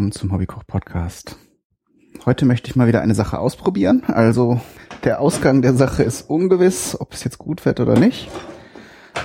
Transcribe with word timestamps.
willkommen 0.00 0.12
zum 0.12 0.32
Hobbykoch 0.32 0.66
Podcast. 0.66 1.36
Heute 2.24 2.46
möchte 2.46 2.70
ich 2.70 2.74
mal 2.74 2.88
wieder 2.88 3.02
eine 3.02 3.14
Sache 3.14 3.38
ausprobieren. 3.38 4.02
Also 4.06 4.58
der 5.04 5.20
Ausgang 5.20 5.60
der 5.60 5.74
Sache 5.74 6.02
ist 6.02 6.22
ungewiss, 6.22 6.98
ob 6.98 7.12
es 7.12 7.22
jetzt 7.22 7.36
gut 7.36 7.66
wird 7.66 7.80
oder 7.80 7.98
nicht. 7.98 8.30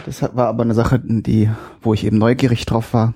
Das 0.05 0.22
war 0.22 0.48
aber 0.48 0.64
eine 0.64 0.73
Sache, 0.73 1.00
die, 1.00 1.50
wo 1.81 1.94
ich 1.94 2.03
eben 2.03 2.17
neugierig 2.17 2.66
drauf 2.66 2.94
war. 2.94 3.14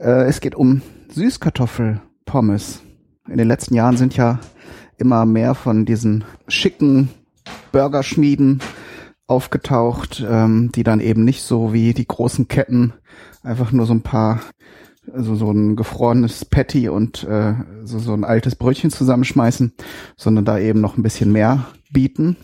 Äh, 0.00 0.24
es 0.24 0.40
geht 0.40 0.56
um 0.56 0.82
Süßkartoffelpommes. 1.10 2.82
In 3.28 3.36
den 3.36 3.46
letzten 3.46 3.76
Jahren 3.76 3.96
sind 3.96 4.16
ja 4.16 4.40
immer 4.96 5.24
mehr 5.26 5.54
von 5.54 5.84
diesen 5.84 6.24
schicken 6.48 7.08
Burgerschmieden 7.70 8.60
aufgetaucht, 9.28 10.26
ähm, 10.28 10.72
die 10.74 10.82
dann 10.82 10.98
eben 10.98 11.24
nicht 11.24 11.42
so 11.42 11.72
wie 11.72 11.94
die 11.94 12.08
großen 12.08 12.48
Ketten 12.48 12.94
einfach 13.44 13.70
nur 13.70 13.86
so 13.86 13.94
ein 13.94 14.02
paar 14.02 14.40
also 15.12 15.34
so 15.34 15.50
ein 15.50 15.76
gefrorenes 15.76 16.44
Patty 16.44 16.88
und 16.88 17.24
äh, 17.24 17.54
so, 17.84 17.98
so 17.98 18.12
ein 18.14 18.24
altes 18.24 18.56
Brötchen 18.56 18.90
zusammenschmeißen, 18.90 19.72
sondern 20.16 20.44
da 20.44 20.58
eben 20.58 20.80
noch 20.80 20.96
ein 20.96 21.02
bisschen 21.02 21.32
mehr 21.32 21.66
bieten. 21.90 22.36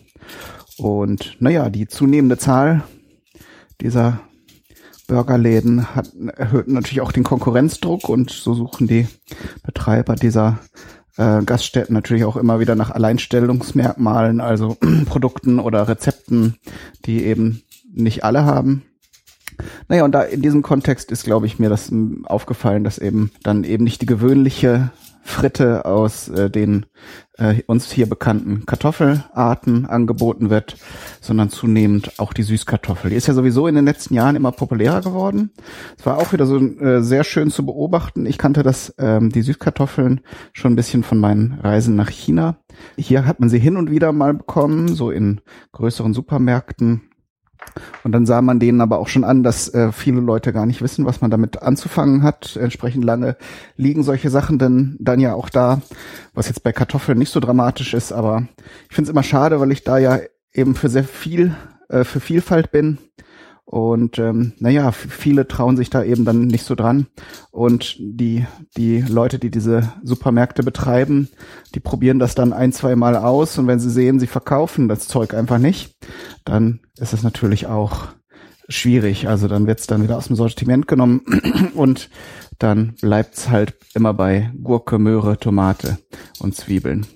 Und 0.78 1.36
naja, 1.40 1.70
die 1.70 1.88
zunehmende 1.88 2.38
Zahl 2.38 2.84
dieser 3.80 4.20
Burgerläden 5.08 5.94
hat, 5.94 6.12
erhöht 6.36 6.68
natürlich 6.68 7.00
auch 7.00 7.12
den 7.12 7.24
Konkurrenzdruck 7.24 8.08
und 8.08 8.30
so 8.30 8.54
suchen 8.54 8.86
die 8.86 9.08
Betreiber 9.64 10.14
dieser 10.14 10.60
äh, 11.16 11.42
Gaststätten 11.42 11.94
natürlich 11.94 12.24
auch 12.24 12.36
immer 12.36 12.60
wieder 12.60 12.76
nach 12.76 12.90
Alleinstellungsmerkmalen, 12.90 14.40
also 14.40 14.76
Produkten 15.06 15.58
oder 15.58 15.88
Rezepten, 15.88 16.56
die 17.04 17.24
eben 17.24 17.62
nicht 17.92 18.24
alle 18.24 18.44
haben. 18.44 18.84
Naja, 19.88 20.04
und 20.04 20.12
da 20.12 20.22
in 20.22 20.42
diesem 20.42 20.62
Kontext 20.62 21.10
ist, 21.10 21.24
glaube 21.24 21.46
ich, 21.46 21.58
mir 21.58 21.68
das 21.68 21.92
aufgefallen, 22.24 22.84
dass 22.84 22.98
eben 22.98 23.30
dann 23.42 23.64
eben 23.64 23.84
nicht 23.84 24.02
die 24.02 24.06
gewöhnliche 24.06 24.90
Fritte 25.22 25.84
aus 25.84 26.28
äh, 26.28 26.50
den 26.50 26.86
äh, 27.38 27.62
uns 27.66 27.90
hier 27.92 28.08
bekannten 28.08 28.64
Kartoffelarten 28.66 29.86
angeboten 29.86 30.50
wird, 30.50 30.76
sondern 31.20 31.50
zunehmend 31.50 32.18
auch 32.18 32.32
die 32.32 32.42
Süßkartoffel. 32.42 33.10
Die 33.10 33.16
ist 33.16 33.28
ja 33.28 33.34
sowieso 33.34 33.66
in 33.66 33.74
den 33.74 33.84
letzten 33.84 34.14
Jahren 34.14 34.36
immer 34.36 34.52
populärer 34.52 35.02
geworden. 35.02 35.50
Es 35.98 36.04
war 36.06 36.18
auch 36.18 36.32
wieder 36.32 36.46
so 36.46 36.58
äh, 36.58 37.02
sehr 37.02 37.24
schön 37.24 37.50
zu 37.50 37.64
beobachten. 37.64 38.26
Ich 38.26 38.38
kannte 38.38 38.62
das, 38.62 38.94
ähm, 38.98 39.30
die 39.30 39.42
Süßkartoffeln 39.42 40.20
schon 40.52 40.72
ein 40.72 40.76
bisschen 40.76 41.02
von 41.02 41.18
meinen 41.18 41.58
Reisen 41.62 41.96
nach 41.96 42.10
China. 42.10 42.56
Hier 42.96 43.26
hat 43.26 43.40
man 43.40 43.48
sie 43.48 43.58
hin 43.58 43.76
und 43.76 43.90
wieder 43.90 44.12
mal 44.12 44.34
bekommen, 44.34 44.88
so 44.88 45.10
in 45.10 45.40
größeren 45.72 46.14
Supermärkten 46.14 47.02
und 48.02 48.12
dann 48.12 48.26
sah 48.26 48.42
man 48.42 48.58
denen 48.58 48.80
aber 48.80 48.98
auch 48.98 49.08
schon 49.08 49.24
an, 49.24 49.42
dass 49.42 49.72
äh, 49.74 49.92
viele 49.92 50.20
Leute 50.20 50.52
gar 50.52 50.66
nicht 50.66 50.82
wissen, 50.82 51.04
was 51.04 51.20
man 51.20 51.30
damit 51.30 51.62
anzufangen 51.62 52.22
hat. 52.22 52.56
Entsprechend 52.56 53.04
lange 53.04 53.36
liegen 53.76 54.02
solche 54.02 54.30
Sachen 54.30 54.58
dann, 54.58 54.96
dann 54.98 55.20
ja 55.20 55.34
auch 55.34 55.48
da, 55.48 55.82
was 56.34 56.48
jetzt 56.48 56.62
bei 56.62 56.72
Kartoffeln 56.72 57.18
nicht 57.18 57.32
so 57.32 57.40
dramatisch 57.40 57.94
ist. 57.94 58.12
Aber 58.12 58.46
ich 58.88 58.94
finde 58.94 59.08
es 59.08 59.12
immer 59.12 59.22
schade, 59.22 59.60
weil 59.60 59.72
ich 59.72 59.84
da 59.84 59.98
ja 59.98 60.18
eben 60.52 60.74
für 60.74 60.88
sehr 60.88 61.04
viel, 61.04 61.54
äh, 61.88 62.04
für 62.04 62.20
Vielfalt 62.20 62.70
bin 62.72 62.98
und 63.70 64.18
ähm, 64.18 64.52
naja, 64.58 64.90
viele 64.90 65.46
trauen 65.46 65.76
sich 65.76 65.90
da 65.90 66.02
eben 66.02 66.24
dann 66.24 66.48
nicht 66.48 66.64
so 66.64 66.74
dran. 66.74 67.06
Und 67.52 67.94
die, 68.00 68.44
die 68.76 69.00
Leute, 69.00 69.38
die 69.38 69.52
diese 69.52 69.92
Supermärkte 70.02 70.64
betreiben, 70.64 71.28
die 71.76 71.78
probieren 71.78 72.18
das 72.18 72.34
dann 72.34 72.52
ein, 72.52 72.72
zwei 72.72 72.96
Mal 72.96 73.14
aus. 73.14 73.56
Und 73.58 73.68
wenn 73.68 73.78
sie 73.78 73.90
sehen, 73.90 74.18
sie 74.18 74.26
verkaufen 74.26 74.88
das 74.88 75.06
Zeug 75.06 75.34
einfach 75.34 75.58
nicht, 75.58 75.94
dann 76.44 76.80
ist 76.98 77.12
es 77.12 77.22
natürlich 77.22 77.68
auch 77.68 78.08
schwierig. 78.68 79.28
Also 79.28 79.46
dann 79.46 79.68
wird 79.68 79.78
es 79.78 79.86
dann 79.86 80.02
wieder 80.02 80.16
aus 80.16 80.26
dem 80.26 80.34
Sortiment 80.34 80.88
genommen 80.88 81.20
und 81.74 82.10
dann 82.58 82.94
bleibt's 83.00 83.50
halt 83.50 83.74
immer 83.94 84.12
bei 84.14 84.50
Gurke, 84.60 84.98
Möhre, 84.98 85.38
Tomate 85.38 85.98
und 86.40 86.56
Zwiebeln. 86.56 87.06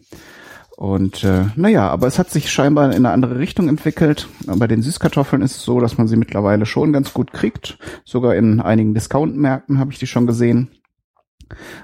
Und 0.77 1.23
äh, 1.23 1.45
naja, 1.55 1.89
aber 1.89 2.07
es 2.07 2.19
hat 2.19 2.31
sich 2.31 2.51
scheinbar 2.51 2.87
in 2.87 2.97
eine 2.97 3.11
andere 3.11 3.39
Richtung 3.39 3.69
entwickelt. 3.69 4.29
Bei 4.47 4.67
den 4.67 4.83
Süßkartoffeln 4.83 5.43
ist 5.43 5.57
es 5.57 5.65
so, 5.65 5.81
dass 5.81 5.99
man 5.99 6.09
sie 6.09 6.17
mittlerweile 6.17 6.67
schon 6.67 6.93
ganz 6.93 7.15
gut 7.15 7.33
kriegt. 7.33 7.79
Sogar 8.05 8.35
in 8.35 8.61
einigen 8.61 8.93
Discount-Märkten 8.93 9.79
habe 9.79 9.93
ich 9.93 9.99
die 9.99 10.09
schon 10.09 10.27
gesehen. 10.27 10.71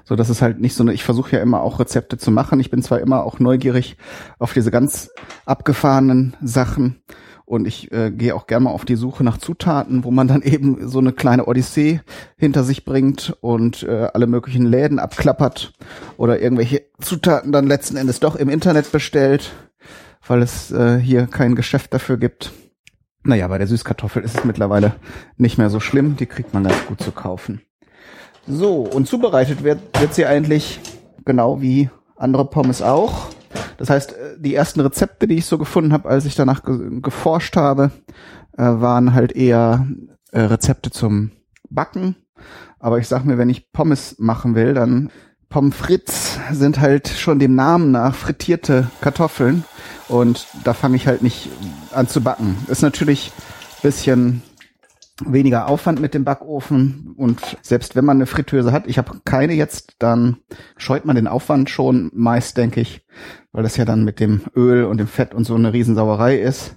So, 0.04 0.16
das 0.16 0.30
ist 0.30 0.42
halt 0.42 0.60
nicht 0.60 0.74
so 0.74 0.82
eine, 0.82 0.92
ich 0.92 1.04
versuche 1.04 1.36
ja 1.36 1.42
immer 1.42 1.60
auch 1.60 1.78
Rezepte 1.78 2.18
zu 2.18 2.30
machen. 2.30 2.58
Ich 2.58 2.70
bin 2.70 2.82
zwar 2.82 2.98
immer 3.00 3.24
auch 3.24 3.38
neugierig 3.38 3.96
auf 4.38 4.52
diese 4.52 4.70
ganz 4.70 5.10
abgefahrenen 5.46 6.36
Sachen, 6.42 7.02
und 7.50 7.66
ich 7.66 7.90
äh, 7.90 8.12
gehe 8.12 8.36
auch 8.36 8.46
gerne 8.46 8.64
mal 8.64 8.70
auf 8.70 8.84
die 8.84 8.94
Suche 8.94 9.24
nach 9.24 9.36
Zutaten, 9.36 10.04
wo 10.04 10.12
man 10.12 10.28
dann 10.28 10.42
eben 10.44 10.88
so 10.88 11.00
eine 11.00 11.12
kleine 11.12 11.46
Odyssee 11.46 12.00
hinter 12.36 12.62
sich 12.62 12.84
bringt 12.84 13.36
und 13.40 13.82
äh, 13.82 14.08
alle 14.14 14.28
möglichen 14.28 14.64
Läden 14.64 15.00
abklappert 15.00 15.72
oder 16.16 16.40
irgendwelche 16.40 16.82
Zutaten 17.00 17.50
dann 17.50 17.66
letzten 17.66 17.96
Endes 17.96 18.20
doch 18.20 18.36
im 18.36 18.48
Internet 18.48 18.92
bestellt, 18.92 19.50
weil 20.24 20.42
es 20.42 20.70
äh, 20.70 20.98
hier 21.00 21.26
kein 21.26 21.56
Geschäft 21.56 21.92
dafür 21.92 22.18
gibt. 22.18 22.52
Naja, 23.24 23.48
bei 23.48 23.58
der 23.58 23.66
Süßkartoffel 23.66 24.22
ist 24.22 24.38
es 24.38 24.44
mittlerweile 24.44 24.94
nicht 25.36 25.58
mehr 25.58 25.70
so 25.70 25.80
schlimm. 25.80 26.16
Die 26.16 26.26
kriegt 26.26 26.54
man 26.54 26.62
ganz 26.62 26.86
gut 26.86 27.02
zu 27.02 27.10
kaufen. 27.10 27.62
So, 28.46 28.82
und 28.82 29.08
zubereitet 29.08 29.64
wird, 29.64 29.80
wird 30.00 30.14
sie 30.14 30.24
eigentlich 30.24 30.78
genau 31.24 31.60
wie 31.60 31.90
andere 32.16 32.44
Pommes 32.44 32.80
auch. 32.80 33.29
Das 33.80 33.88
heißt, 33.88 34.12
äh, 34.12 34.36
die 34.38 34.54
ersten 34.54 34.80
Rezepte, 34.80 35.26
die 35.26 35.36
ich 35.36 35.46
so 35.46 35.56
gefunden 35.56 35.94
habe, 35.94 36.08
als 36.08 36.26
ich 36.26 36.34
danach 36.34 36.62
ge 36.62 37.00
geforscht 37.00 37.56
habe, 37.56 37.90
äh, 38.56 38.62
waren 38.62 39.14
halt 39.14 39.32
eher 39.32 39.86
äh, 40.32 40.42
Rezepte 40.42 40.90
zum 40.90 41.30
Backen. 41.70 42.14
Aber 42.78 42.98
ich 42.98 43.08
sag 43.08 43.24
mir, 43.24 43.38
wenn 43.38 43.48
ich 43.48 43.72
Pommes 43.72 44.16
machen 44.18 44.54
will, 44.54 44.74
dann 44.74 45.10
Pommes 45.48 45.74
frites 45.74 46.38
sind 46.52 46.78
halt 46.78 47.08
schon 47.08 47.38
dem 47.38 47.54
Namen 47.54 47.90
nach 47.90 48.14
frittierte 48.14 48.90
Kartoffeln. 49.00 49.64
Und 50.08 50.46
da 50.62 50.74
fange 50.74 50.96
ich 50.96 51.06
halt 51.06 51.22
nicht 51.22 51.48
an 51.92 52.06
zu 52.06 52.20
backen. 52.20 52.58
Ist 52.68 52.82
natürlich 52.82 53.32
bisschen 53.82 54.42
weniger 55.24 55.68
Aufwand 55.68 56.00
mit 56.00 56.14
dem 56.14 56.24
Backofen 56.24 57.14
und 57.16 57.58
selbst 57.62 57.96
wenn 57.96 58.04
man 58.04 58.18
eine 58.18 58.26
Fritteuse 58.26 58.72
hat, 58.72 58.86
ich 58.86 58.98
habe 58.98 59.20
keine 59.24 59.54
jetzt, 59.54 59.96
dann 59.98 60.38
scheut 60.76 61.04
man 61.04 61.16
den 61.16 61.26
Aufwand 61.26 61.70
schon 61.70 62.10
meist, 62.14 62.56
denke 62.56 62.80
ich, 62.80 63.06
weil 63.52 63.62
das 63.62 63.76
ja 63.76 63.84
dann 63.84 64.04
mit 64.04 64.20
dem 64.20 64.42
Öl 64.54 64.84
und 64.84 64.98
dem 64.98 65.06
Fett 65.06 65.34
und 65.34 65.44
so 65.44 65.54
eine 65.54 65.72
Riesensauerei 65.72 66.38
ist. 66.38 66.76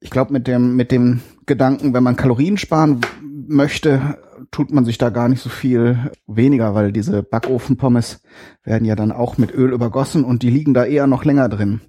Ich 0.00 0.10
glaube, 0.10 0.32
mit 0.32 0.48
dem, 0.48 0.74
mit 0.74 0.90
dem 0.90 1.20
Gedanken, 1.46 1.94
wenn 1.94 2.02
man 2.02 2.16
Kalorien 2.16 2.58
sparen 2.58 3.00
möchte, 3.46 4.18
tut 4.50 4.72
man 4.72 4.84
sich 4.84 4.98
da 4.98 5.10
gar 5.10 5.28
nicht 5.28 5.42
so 5.42 5.48
viel 5.48 6.10
weniger, 6.26 6.74
weil 6.74 6.92
diese 6.92 7.22
Backofenpommes 7.22 8.20
werden 8.64 8.84
ja 8.84 8.96
dann 8.96 9.12
auch 9.12 9.38
mit 9.38 9.54
Öl 9.54 9.72
übergossen 9.72 10.24
und 10.24 10.42
die 10.42 10.50
liegen 10.50 10.74
da 10.74 10.84
eher 10.84 11.06
noch 11.06 11.24
länger 11.24 11.48
drin. 11.48 11.80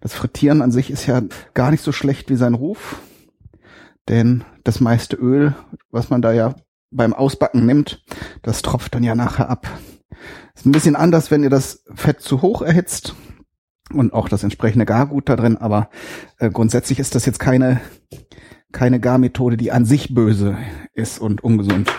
Das 0.00 0.14
Frittieren 0.14 0.62
an 0.62 0.70
sich 0.70 0.90
ist 0.90 1.06
ja 1.06 1.22
gar 1.54 1.70
nicht 1.70 1.82
so 1.82 1.92
schlecht 1.92 2.28
wie 2.28 2.36
sein 2.36 2.54
Ruf 2.54 3.00
denn 4.08 4.44
das 4.64 4.80
meiste 4.80 5.16
Öl, 5.16 5.54
was 5.90 6.10
man 6.10 6.22
da 6.22 6.32
ja 6.32 6.54
beim 6.90 7.14
Ausbacken 7.14 7.64
nimmt, 7.66 8.02
das 8.42 8.62
tropft 8.62 8.94
dann 8.94 9.02
ja 9.02 9.14
nachher 9.14 9.48
ab. 9.48 9.68
Ist 10.54 10.66
ein 10.66 10.72
bisschen 10.72 10.96
anders, 10.96 11.30
wenn 11.30 11.42
ihr 11.42 11.50
das 11.50 11.84
Fett 11.94 12.20
zu 12.20 12.42
hoch 12.42 12.62
erhitzt 12.62 13.14
und 13.92 14.12
auch 14.12 14.28
das 14.28 14.42
entsprechende 14.42 14.84
Gargut 14.84 15.28
da 15.28 15.36
drin, 15.36 15.56
aber 15.56 15.88
äh, 16.38 16.50
grundsätzlich 16.50 16.98
ist 16.98 17.14
das 17.14 17.26
jetzt 17.26 17.38
keine 17.38 17.80
keine 18.72 18.98
Garmethode, 19.00 19.56
die 19.56 19.70
an 19.70 19.84
sich 19.84 20.14
böse 20.14 20.56
ist 20.94 21.20
und 21.20 21.44
ungesund. 21.44 21.92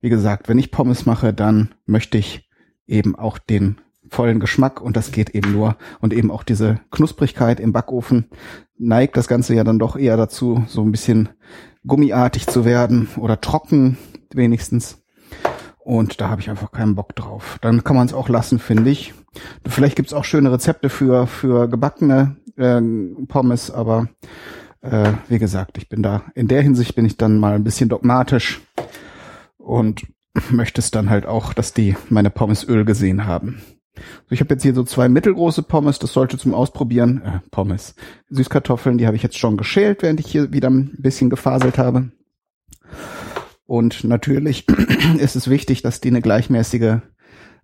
Wie 0.00 0.10
gesagt, 0.10 0.48
wenn 0.48 0.58
ich 0.58 0.70
Pommes 0.70 1.06
mache, 1.06 1.32
dann 1.32 1.74
möchte 1.86 2.18
ich 2.18 2.48
eben 2.86 3.16
auch 3.16 3.38
den 3.38 3.80
vollen 4.10 4.40
Geschmack 4.40 4.80
und 4.80 4.96
das 4.96 5.12
geht 5.12 5.30
eben 5.30 5.52
nur 5.52 5.76
und 6.00 6.12
eben 6.12 6.30
auch 6.30 6.42
diese 6.42 6.80
Knusprigkeit 6.90 7.60
im 7.60 7.72
Backofen 7.72 8.26
neigt 8.78 9.16
das 9.16 9.28
Ganze 9.28 9.54
ja 9.54 9.64
dann 9.64 9.78
doch 9.78 9.96
eher 9.96 10.16
dazu, 10.16 10.64
so 10.68 10.82
ein 10.82 10.92
bisschen 10.92 11.28
gummiartig 11.86 12.46
zu 12.46 12.64
werden 12.64 13.08
oder 13.16 13.40
trocken 13.40 13.98
wenigstens. 14.32 15.02
Und 15.78 16.20
da 16.20 16.28
habe 16.28 16.40
ich 16.40 16.50
einfach 16.50 16.70
keinen 16.70 16.94
Bock 16.94 17.16
drauf. 17.16 17.58
Dann 17.62 17.82
kann 17.82 17.96
man 17.96 18.06
es 18.06 18.12
auch 18.12 18.28
lassen, 18.28 18.58
finde 18.58 18.90
ich. 18.90 19.14
Vielleicht 19.66 19.96
gibt's 19.96 20.12
auch 20.12 20.24
schöne 20.24 20.52
Rezepte 20.52 20.90
für, 20.90 21.26
für 21.26 21.68
gebackene 21.68 22.36
äh, 22.56 22.80
Pommes, 23.26 23.70
aber 23.70 24.08
äh, 24.82 25.12
wie 25.28 25.38
gesagt, 25.38 25.78
ich 25.78 25.88
bin 25.88 26.02
da, 26.02 26.22
in 26.34 26.48
der 26.48 26.62
Hinsicht 26.62 26.94
bin 26.94 27.06
ich 27.06 27.16
dann 27.16 27.38
mal 27.38 27.54
ein 27.54 27.64
bisschen 27.64 27.88
dogmatisch 27.88 28.60
und 29.56 30.06
möchte 30.50 30.80
es 30.80 30.90
dann 30.90 31.10
halt 31.10 31.26
auch, 31.26 31.52
dass 31.52 31.72
die 31.72 31.96
meine 32.10 32.30
Pommes 32.30 32.68
Öl 32.68 32.84
gesehen 32.84 33.24
haben. 33.26 33.62
So, 34.28 34.32
ich 34.32 34.40
habe 34.40 34.54
jetzt 34.54 34.62
hier 34.62 34.74
so 34.74 34.84
zwei 34.84 35.08
mittelgroße 35.08 35.62
Pommes, 35.62 35.98
das 35.98 36.12
sollte 36.12 36.38
zum 36.38 36.54
Ausprobieren, 36.54 37.22
äh, 37.24 37.40
Pommes, 37.50 37.94
Süßkartoffeln, 38.30 38.98
die 38.98 39.06
habe 39.06 39.16
ich 39.16 39.22
jetzt 39.22 39.38
schon 39.38 39.56
geschält, 39.56 40.02
während 40.02 40.20
ich 40.20 40.26
hier 40.26 40.52
wieder 40.52 40.70
ein 40.70 40.96
bisschen 40.98 41.30
gefaselt 41.30 41.78
habe. 41.78 42.10
Und 43.66 44.04
natürlich 44.04 44.66
ist 45.18 45.36
es 45.36 45.48
wichtig, 45.48 45.82
dass 45.82 46.00
die 46.00 46.08
eine 46.08 46.22
gleichmäßige, 46.22 47.00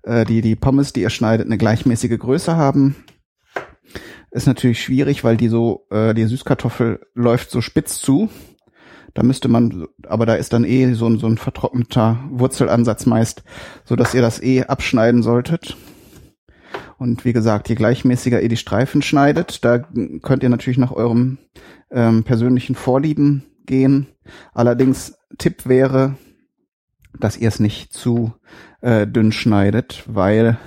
äh, 0.02 0.24
die, 0.24 0.42
die 0.42 0.56
Pommes, 0.56 0.92
die 0.92 1.00
ihr 1.00 1.10
schneidet, 1.10 1.46
eine 1.46 1.58
gleichmäßige 1.58 2.18
Größe 2.18 2.56
haben. 2.56 2.96
Ist 4.30 4.46
natürlich 4.46 4.82
schwierig, 4.82 5.24
weil 5.24 5.36
die 5.36 5.48
so, 5.48 5.86
äh, 5.90 6.12
die 6.12 6.26
Süßkartoffel 6.26 7.06
läuft 7.14 7.50
so 7.50 7.60
spitz 7.60 8.00
zu. 8.00 8.28
Da 9.14 9.22
müsste 9.22 9.48
man, 9.48 9.86
aber 10.08 10.26
da 10.26 10.34
ist 10.34 10.52
dann 10.52 10.64
eh 10.64 10.92
so 10.94 11.06
ein, 11.06 11.18
so 11.18 11.28
ein 11.28 11.38
vertrockneter 11.38 12.18
Wurzelansatz 12.30 13.06
meist, 13.06 13.44
so 13.84 13.94
dass 13.94 14.12
ihr 14.12 14.22
das 14.22 14.42
eh 14.42 14.64
abschneiden 14.64 15.22
solltet. 15.22 15.76
Und 16.98 17.24
wie 17.24 17.32
gesagt, 17.32 17.68
je 17.68 17.74
gleichmäßiger 17.74 18.40
ihr 18.40 18.48
die 18.48 18.56
Streifen 18.56 19.02
schneidet, 19.02 19.64
da 19.64 19.78
könnt 20.22 20.42
ihr 20.42 20.48
natürlich 20.48 20.78
nach 20.78 20.92
eurem 20.92 21.38
ähm, 21.90 22.24
persönlichen 22.24 22.74
Vorlieben 22.74 23.44
gehen. 23.66 24.06
Allerdings 24.52 25.16
Tipp 25.38 25.66
wäre, 25.66 26.16
dass 27.18 27.36
ihr 27.36 27.48
es 27.48 27.60
nicht 27.60 27.92
zu 27.92 28.32
äh, 28.80 29.06
dünn 29.06 29.32
schneidet, 29.32 30.04
weil 30.06 30.58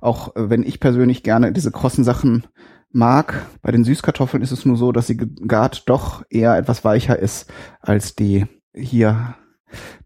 auch 0.00 0.34
äh, 0.36 0.50
wenn 0.50 0.62
ich 0.62 0.80
persönlich 0.80 1.22
gerne 1.22 1.52
diese 1.52 1.70
krossen 1.70 2.04
Sachen 2.04 2.44
mag, 2.90 3.46
bei 3.62 3.72
den 3.72 3.84
Süßkartoffeln 3.84 4.42
ist 4.42 4.52
es 4.52 4.66
nur 4.66 4.76
so, 4.76 4.92
dass 4.92 5.06
sie 5.06 5.16
gegart 5.16 5.88
doch 5.88 6.22
eher 6.28 6.56
etwas 6.56 6.84
weicher 6.84 7.18
ist 7.18 7.50
als 7.80 8.14
die 8.14 8.46
hier 8.74 9.34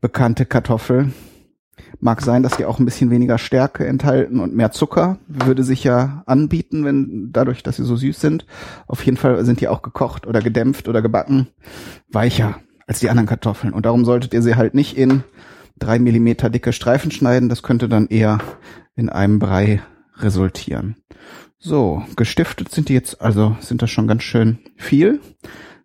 bekannte 0.00 0.46
Kartoffel. 0.46 1.12
Mag 2.00 2.22
sein, 2.22 2.42
dass 2.42 2.56
die 2.56 2.64
auch 2.64 2.78
ein 2.78 2.84
bisschen 2.84 3.10
weniger 3.10 3.38
Stärke 3.38 3.86
enthalten 3.86 4.40
und 4.40 4.54
mehr 4.54 4.70
Zucker. 4.70 5.18
Würde 5.28 5.62
sich 5.62 5.84
ja 5.84 6.22
anbieten, 6.26 6.84
wenn 6.84 7.30
dadurch, 7.32 7.62
dass 7.62 7.76
sie 7.76 7.84
so 7.84 7.96
süß 7.96 8.20
sind. 8.20 8.46
Auf 8.86 9.04
jeden 9.04 9.16
Fall 9.16 9.44
sind 9.44 9.60
die 9.60 9.68
auch 9.68 9.82
gekocht 9.82 10.26
oder 10.26 10.40
gedämpft 10.40 10.88
oder 10.88 11.02
gebacken 11.02 11.48
weicher 12.08 12.60
als 12.86 13.00
die 13.00 13.10
anderen 13.10 13.26
Kartoffeln. 13.26 13.72
Und 13.72 13.86
darum 13.86 14.04
solltet 14.04 14.34
ihr 14.34 14.42
sie 14.42 14.56
halt 14.56 14.74
nicht 14.74 14.96
in 14.96 15.24
drei 15.78 15.98
Millimeter 15.98 16.50
dicke 16.50 16.72
Streifen 16.72 17.10
schneiden. 17.10 17.48
Das 17.48 17.62
könnte 17.62 17.88
dann 17.88 18.06
eher 18.06 18.38
in 18.94 19.08
einem 19.08 19.38
Brei 19.38 19.82
resultieren. 20.18 20.96
So, 21.58 22.04
gestiftet 22.16 22.70
sind 22.70 22.88
die 22.88 22.94
jetzt, 22.94 23.20
also 23.20 23.56
sind 23.60 23.82
das 23.82 23.90
schon 23.90 24.06
ganz 24.06 24.22
schön 24.22 24.58
viel. 24.76 25.20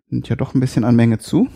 Sind 0.08 0.28
ja 0.28 0.36
doch 0.36 0.54
ein 0.54 0.60
bisschen 0.60 0.84
an 0.84 0.96
Menge 0.96 1.18
zu. 1.18 1.48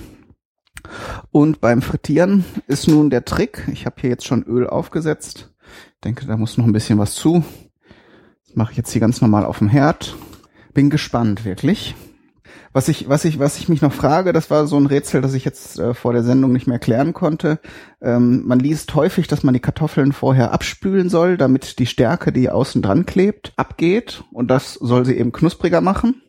Und 1.30 1.60
beim 1.60 1.82
Frittieren 1.82 2.44
ist 2.66 2.88
nun 2.88 3.10
der 3.10 3.24
Trick. 3.24 3.66
Ich 3.72 3.86
habe 3.86 3.96
hier 4.00 4.10
jetzt 4.10 4.26
schon 4.26 4.42
Öl 4.44 4.66
aufgesetzt. 4.66 5.52
Ich 5.94 6.00
denke, 6.02 6.26
da 6.26 6.36
muss 6.36 6.58
noch 6.58 6.66
ein 6.66 6.72
bisschen 6.72 6.98
was 6.98 7.14
zu. 7.14 7.44
Das 8.46 8.56
mache 8.56 8.72
ich 8.72 8.76
jetzt 8.78 8.92
hier 8.92 9.00
ganz 9.00 9.20
normal 9.20 9.44
auf 9.44 9.58
dem 9.58 9.68
Herd. 9.68 10.16
Bin 10.74 10.90
gespannt, 10.90 11.44
wirklich. 11.44 11.94
Was 12.72 12.88
ich, 12.88 13.08
was 13.08 13.24
ich, 13.24 13.38
was 13.38 13.58
ich 13.58 13.70
mich 13.70 13.80
noch 13.80 13.92
frage, 13.92 14.34
das 14.34 14.50
war 14.50 14.66
so 14.66 14.76
ein 14.76 14.84
Rätsel, 14.84 15.22
das 15.22 15.32
ich 15.32 15.46
jetzt 15.46 15.78
äh, 15.78 15.94
vor 15.94 16.12
der 16.12 16.22
Sendung 16.22 16.52
nicht 16.52 16.66
mehr 16.66 16.78
klären 16.78 17.14
konnte. 17.14 17.58
Ähm, 18.02 18.42
man 18.44 18.58
liest 18.58 18.94
häufig, 18.94 19.28
dass 19.28 19.42
man 19.42 19.54
die 19.54 19.60
Kartoffeln 19.60 20.12
vorher 20.12 20.52
abspülen 20.52 21.08
soll, 21.08 21.38
damit 21.38 21.78
die 21.78 21.86
Stärke, 21.86 22.32
die 22.32 22.50
außen 22.50 22.82
dran 22.82 23.06
klebt, 23.06 23.54
abgeht. 23.56 24.24
Und 24.30 24.50
das 24.50 24.74
soll 24.74 25.06
sie 25.06 25.16
eben 25.16 25.32
knuspriger 25.32 25.80
machen. 25.80 26.20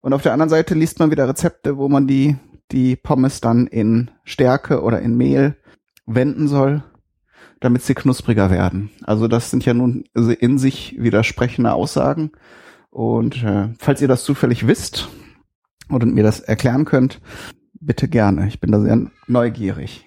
Und 0.00 0.12
auf 0.12 0.22
der 0.22 0.32
anderen 0.32 0.50
Seite 0.50 0.74
liest 0.74 0.98
man 0.98 1.12
wieder 1.12 1.28
Rezepte, 1.28 1.76
wo 1.76 1.88
man 1.88 2.08
die, 2.08 2.36
die 2.72 2.96
Pommes 2.96 3.40
dann 3.40 3.66
in 3.66 4.10
Stärke 4.24 4.82
oder 4.82 5.00
in 5.00 5.16
Mehl 5.16 5.56
wenden 6.06 6.48
soll, 6.48 6.82
damit 7.60 7.82
sie 7.82 7.94
knuspriger 7.94 8.50
werden. 8.50 8.90
Also 9.02 9.28
das 9.28 9.50
sind 9.50 9.64
ja 9.64 9.74
nun 9.74 10.04
in 10.14 10.58
sich 10.58 10.96
widersprechende 10.98 11.72
Aussagen. 11.72 12.32
Und 12.90 13.42
äh, 13.44 13.68
falls 13.78 14.00
ihr 14.02 14.08
das 14.08 14.24
zufällig 14.24 14.66
wisst, 14.66 15.08
und 15.90 16.14
mir 16.14 16.22
das 16.22 16.40
erklären 16.40 16.84
könnt, 16.84 17.20
bitte 17.80 18.08
gerne. 18.08 18.48
Ich 18.48 18.60
bin 18.60 18.72
da 18.72 18.80
sehr 18.80 19.10
neugierig. 19.26 20.06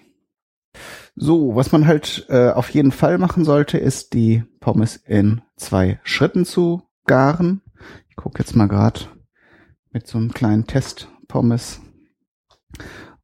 So, 1.14 1.54
was 1.54 1.70
man 1.70 1.86
halt 1.86 2.26
äh, 2.28 2.50
auf 2.50 2.70
jeden 2.70 2.90
Fall 2.90 3.18
machen 3.18 3.44
sollte, 3.44 3.78
ist 3.78 4.14
die 4.14 4.42
Pommes 4.60 4.96
in 4.96 5.42
zwei 5.56 6.00
Schritten 6.02 6.44
zu 6.44 6.82
garen. 7.06 7.60
Ich 8.08 8.16
gucke 8.16 8.40
jetzt 8.40 8.56
mal 8.56 8.66
gerade 8.66 9.00
mit 9.92 10.06
so 10.08 10.18
einem 10.18 10.32
kleinen 10.32 10.66
Test 10.66 11.08
Pommes. 11.28 11.80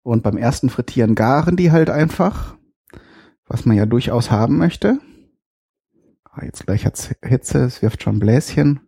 Und 0.03 0.23
beim 0.23 0.37
ersten 0.37 0.71
Frittieren 0.71 1.15
garen 1.15 1.57
die 1.57 1.73
halt 1.73 1.91
einfach, 1.91 2.57
was 3.47 3.67
man 3.67 3.77
ja 3.77 3.87
durchaus 3.87 4.31
haben 4.31 4.57
möchte. 4.57 4.99
Ah, 6.25 6.45
jetzt 6.45 6.65
gleich 6.65 6.87
hat's 6.87 7.15
Hitze, 7.23 7.65
es 7.65 7.83
wirft 7.83 8.03
schon 8.03 8.19
Bläschen. 8.19 8.81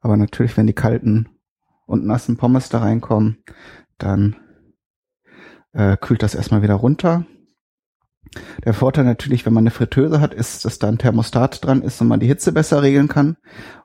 Aber 0.00 0.16
natürlich, 0.16 0.56
wenn 0.56 0.66
die 0.66 0.72
kalten 0.72 1.28
und 1.86 2.04
nassen 2.04 2.36
Pommes 2.36 2.68
da 2.68 2.78
reinkommen, 2.78 3.42
dann 3.98 4.36
äh, 5.72 5.96
kühlt 5.96 6.22
das 6.22 6.34
erstmal 6.34 6.62
wieder 6.62 6.74
runter. 6.74 7.26
Der 8.64 8.74
Vorteil 8.74 9.04
natürlich, 9.04 9.46
wenn 9.46 9.52
man 9.52 9.62
eine 9.62 9.70
Fritteuse 9.70 10.20
hat, 10.20 10.34
ist, 10.34 10.64
dass 10.64 10.78
da 10.78 10.88
ein 10.88 10.98
Thermostat 10.98 11.64
dran 11.64 11.82
ist 11.82 12.00
und 12.00 12.08
man 12.08 12.20
die 12.20 12.26
Hitze 12.26 12.52
besser 12.52 12.82
regeln 12.82 13.08
kann. 13.08 13.36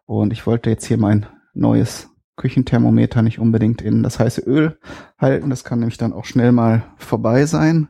Und 0.06 0.34
ich 0.34 0.46
wollte 0.46 0.70
jetzt 0.70 0.86
hier 0.86 0.98
mein 0.98 1.28
neues 1.54 2.10
Küchenthermometer 2.36 3.22
nicht 3.22 3.40
unbedingt 3.40 3.82
in 3.82 4.04
das 4.04 4.20
heiße 4.20 4.42
Öl 4.42 4.80
halten. 5.18 5.50
Das 5.50 5.64
kann 5.64 5.80
nämlich 5.80 5.98
dann 5.98 6.14
auch 6.14 6.26
schnell 6.26 6.52
mal 6.52 6.84
vorbei 6.98 7.46
sein. 7.46 7.90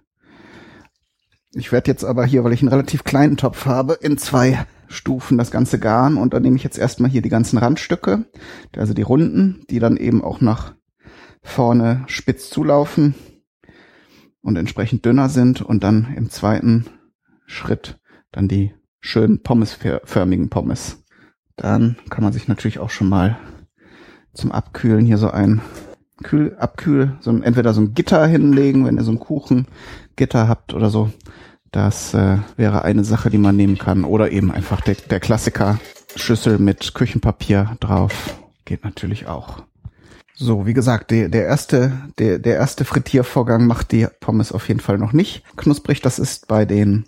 Ich 1.53 1.71
werde 1.71 1.91
jetzt 1.91 2.05
aber 2.05 2.25
hier, 2.25 2.43
weil 2.43 2.53
ich 2.53 2.61
einen 2.61 2.71
relativ 2.71 3.03
kleinen 3.03 3.38
Topf 3.38 3.65
habe, 3.65 3.93
in 3.93 4.17
zwei 4.17 4.65
Stufen 4.88 5.38
das 5.38 5.51
ganze 5.51 5.79
Garn 5.79 6.17
und 6.17 6.33
dann 6.33 6.43
nehme 6.43 6.55
ich 6.55 6.63
jetzt 6.63 6.77
erstmal 6.77 7.09
hier 7.09 7.21
die 7.21 7.29
ganzen 7.29 7.57
Randstücke, 7.57 8.25
also 8.75 8.93
die 8.93 9.01
Runden, 9.01 9.65
die 9.69 9.79
dann 9.79 9.97
eben 9.97 10.23
auch 10.23 10.41
nach 10.41 10.75
vorne 11.41 12.03
spitz 12.07 12.49
zulaufen 12.49 13.15
und 14.41 14.57
entsprechend 14.57 15.05
dünner 15.05 15.29
sind 15.29 15.61
und 15.61 15.83
dann 15.83 16.13
im 16.15 16.29
zweiten 16.29 16.85
Schritt 17.45 17.99
dann 18.31 18.47
die 18.47 18.73
schönen 18.99 19.41
pommesförmigen 19.43 20.49
Pommes. 20.49 21.03
Dann 21.57 21.97
kann 22.09 22.23
man 22.23 22.33
sich 22.33 22.47
natürlich 22.47 22.79
auch 22.79 22.89
schon 22.89 23.09
mal 23.09 23.38
zum 24.33 24.51
Abkühlen 24.51 25.05
hier 25.05 25.17
so 25.17 25.29
ein 25.29 25.61
Kühl, 26.23 26.55
Abkühl, 26.59 27.17
so 27.19 27.31
ein, 27.31 27.43
entweder 27.43 27.73
so 27.73 27.81
ein 27.81 27.93
Gitter 27.93 28.25
hinlegen, 28.27 28.85
wenn 28.85 28.97
ihr 28.97 29.03
so 29.03 29.11
ein 29.11 29.19
Kuchengitter 29.19 30.47
habt 30.47 30.73
oder 30.73 30.89
so, 30.89 31.11
das 31.71 32.13
äh, 32.13 32.37
wäre 32.57 32.83
eine 32.83 33.03
Sache, 33.03 33.29
die 33.29 33.37
man 33.37 33.55
nehmen 33.55 33.77
kann. 33.77 34.03
Oder 34.03 34.31
eben 34.31 34.51
einfach 34.51 34.81
der, 34.81 34.95
der 34.95 35.19
Klassiker 35.19 35.79
Schüssel 36.15 36.59
mit 36.59 36.93
Küchenpapier 36.93 37.77
drauf. 37.79 38.35
Geht 38.65 38.83
natürlich 38.83 39.27
auch. 39.27 39.63
So, 40.35 40.65
wie 40.65 40.73
gesagt, 40.73 41.11
der, 41.11 41.29
der 41.29 41.45
erste, 41.45 41.93
der, 42.17 42.39
der 42.39 42.55
erste 42.55 42.83
Frittiervorgang 42.83 43.67
macht 43.67 43.91
die 43.91 44.07
Pommes 44.19 44.51
auf 44.51 44.67
jeden 44.67 44.79
Fall 44.79 44.97
noch 44.97 45.13
nicht 45.13 45.43
knusprig. 45.55 46.01
Das 46.01 46.19
ist 46.19 46.47
bei 46.47 46.65
den 46.65 47.05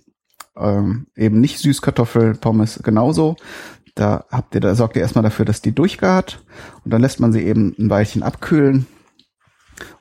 ähm, 0.56 1.08
eben 1.15 1.42
nicht 1.42 1.60
Süßkartoffelpommes 1.60 2.82
genauso. 2.84 3.36
Da 3.96 4.26
habt 4.32 4.56
ihr, 4.56 4.62
da 4.62 4.76
sorgt 4.76 4.96
ihr 4.96 5.02
erstmal 5.02 5.24
dafür, 5.24 5.46
dass 5.46 5.62
die 5.62 5.74
durchgart 5.74 6.44
und 6.84 6.92
dann 6.92 7.02
lässt 7.02 7.20
man 7.20 7.32
sie 7.32 7.44
eben 7.44 7.76
ein 7.78 7.90
Weilchen 7.90 8.24
abkühlen. 8.24 8.88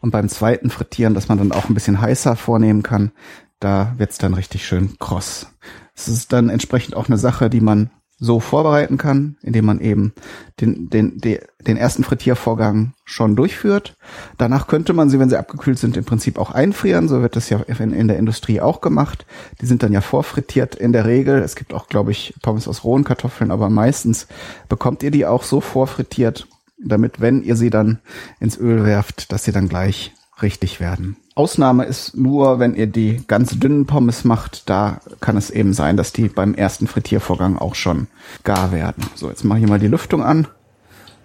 Und 0.01 0.11
beim 0.11 0.29
zweiten 0.29 0.71
Frittieren, 0.71 1.15
dass 1.15 1.29
man 1.29 1.39
dann 1.39 1.53
auch 1.53 1.69
ein 1.69 1.75
bisschen 1.75 2.01
heißer 2.01 2.37
vornehmen 2.37 2.83
kann, 2.83 3.13
da 3.59 3.95
wird's 3.97 4.19
dann 4.19 4.35
richtig 4.35 4.67
schön 4.67 4.99
kross. 4.99 5.47
Es 5.95 6.09
ist 6.09 6.33
dann 6.33 6.49
entsprechend 6.49 6.97
auch 6.97 7.07
eine 7.07 7.19
Sache, 7.19 7.49
die 7.49 7.61
man 7.61 7.91
so 8.23 8.39
vorbereiten 8.39 8.99
kann, 8.99 9.37
indem 9.43 9.65
man 9.65 9.81
eben 9.81 10.13
den, 10.61 10.89
den, 10.89 11.19
den, 11.19 11.77
ersten 11.77 12.05
Frittiervorgang 12.05 12.93
schon 13.05 13.35
durchführt. 13.35 13.97
Danach 14.39 14.69
könnte 14.69 14.93
man 14.93 15.11
sie, 15.11 15.19
wenn 15.19 15.29
sie 15.29 15.37
abgekühlt 15.37 15.77
sind, 15.81 15.97
im 15.97 16.05
Prinzip 16.05 16.39
auch 16.39 16.53
einfrieren. 16.53 17.09
So 17.09 17.21
wird 17.21 17.35
das 17.35 17.51
ja 17.51 17.59
in, 17.59 17.93
in 17.93 18.07
der 18.07 18.19
Industrie 18.19 18.61
auch 18.61 18.81
gemacht. 18.81 19.27
Die 19.61 19.67
sind 19.67 19.83
dann 19.83 19.93
ja 19.93 20.01
vorfrittiert 20.01 20.77
in 20.77 20.93
der 20.93 21.05
Regel. 21.05 21.41
Es 21.41 21.57
gibt 21.57 21.75
auch, 21.75 21.89
glaube 21.89 22.13
ich, 22.13 22.33
Pommes 22.43 22.69
aus 22.69 22.85
rohen 22.85 23.03
Kartoffeln, 23.03 23.51
aber 23.51 23.69
meistens 23.69 24.29
bekommt 24.69 25.03
ihr 25.03 25.11
die 25.11 25.27
auch 25.27 25.43
so 25.43 25.61
vorfrittiert, 25.61 26.47
damit, 26.79 27.21
wenn 27.21 27.43
ihr 27.43 27.57
sie 27.57 27.71
dann 27.71 27.99
ins 28.39 28.57
Öl 28.57 28.85
werft, 28.85 29.33
dass 29.33 29.43
sie 29.43 29.53
dann 29.53 29.69
gleich 29.69 30.13
richtig 30.43 30.81
werden. 30.81 31.17
Ausnahme 31.35 31.85
ist 31.85 32.17
nur, 32.17 32.59
wenn 32.59 32.75
ihr 32.75 32.87
die 32.87 33.23
ganz 33.27 33.59
dünnen 33.59 33.87
Pommes 33.87 34.25
macht, 34.25 34.69
da 34.69 35.01
kann 35.21 35.37
es 35.37 35.51
eben 35.51 35.73
sein, 35.73 35.97
dass 35.97 36.13
die 36.13 36.29
beim 36.29 36.55
ersten 36.55 36.87
Frittiervorgang 36.87 37.57
auch 37.57 37.75
schon 37.75 38.09
gar 38.45 38.73
werden. 38.73 39.05
So, 39.15 39.29
jetzt 39.29 39.45
mache 39.45 39.61
ich 39.61 39.67
mal 39.67 39.79
die 39.79 39.89
Lüftung 39.89 40.23
an, 40.23 40.47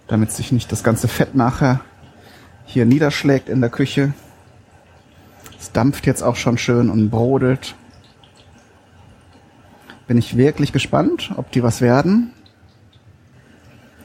damit 0.06 0.32
sich 0.32 0.52
nicht 0.52 0.72
das 0.72 0.82
ganze 0.82 1.08
Fett 1.08 1.34
nachher 1.34 1.80
hier 2.64 2.86
niederschlägt 2.86 3.48
in 3.48 3.60
der 3.60 3.70
Küche. 3.70 4.12
Es 5.58 5.72
dampft 5.72 6.06
jetzt 6.06 6.22
auch 6.22 6.36
schon 6.36 6.56
schön 6.56 6.88
und 6.88 7.10
brodelt. 7.10 7.74
Bin 10.06 10.16
ich 10.16 10.36
wirklich 10.36 10.72
gespannt, 10.72 11.32
ob 11.36 11.50
die 11.52 11.62
was 11.62 11.80
werden. 11.80 12.32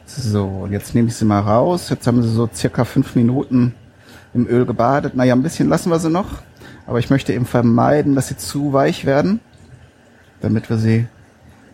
So, 0.06 0.46
und 0.46 0.72
jetzt 0.74 0.94
nehme 0.96 1.08
ich 1.08 1.16
sie 1.16 1.26
mal 1.26 1.40
raus. 1.40 1.90
Jetzt 1.90 2.08
haben 2.08 2.22
sie 2.22 2.30
so 2.30 2.50
circa 2.54 2.84
fünf 2.84 3.16
Minuten 3.16 3.74
im 4.34 4.48
Öl 4.48 4.66
gebadet. 4.66 5.16
Naja, 5.16 5.34
ein 5.34 5.44
bisschen 5.44 5.70
lassen 5.70 5.90
wir 5.90 6.00
sie 6.00 6.10
noch. 6.10 6.42
Aber 6.86 7.00
ich 7.00 7.10
möchte 7.10 7.34
eben 7.34 7.46
vermeiden, 7.46 8.16
dass 8.16 8.28
sie 8.28 8.38
zu 8.38 8.74
weich 8.74 9.06
werden, 9.06 9.40
damit 10.42 10.70
wir 10.70 10.78
sie 10.78 11.08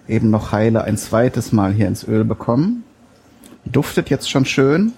eben 0.07 0.29
noch 0.29 0.51
heile 0.51 0.83
ein 0.83 0.97
zweites 0.97 1.51
Mal 1.51 1.73
hier 1.73 1.87
ins 1.87 2.03
Öl 2.03 2.23
bekommen. 2.23 2.83
Duftet 3.65 4.09
jetzt 4.09 4.29
schon 4.29 4.45
schön. 4.45 4.93